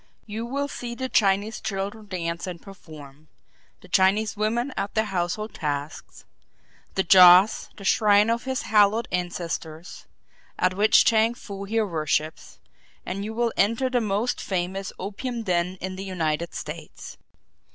You 0.25 0.47
will 0.47 0.67
see 0.67 0.95
the 0.95 1.09
Chinese 1.09 1.61
children 1.61 2.07
dance 2.07 2.47
and 2.47 2.59
perform; 2.59 3.27
the 3.81 3.87
Chinese 3.87 4.35
women 4.35 4.73
at 4.75 4.95
their 4.95 5.05
household 5.05 5.53
tasks; 5.53 6.25
the 6.95 7.03
joss, 7.03 7.69
the 7.77 7.83
shrine 7.83 8.31
of 8.31 8.45
his 8.45 8.63
hallowed 8.63 9.07
ancestors, 9.11 10.07
at 10.57 10.73
which 10.73 11.05
Chang 11.05 11.35
Foo 11.35 11.65
here 11.65 11.85
worships; 11.85 12.57
and 13.05 13.23
you 13.23 13.35
will 13.35 13.53
enter 13.55 13.91
the 13.91 14.01
most 14.01 14.41
famous 14.41 14.91
opium 14.97 15.43
den 15.43 15.77
in 15.79 15.97
the 15.97 16.03
United 16.05 16.55
States. 16.55 17.17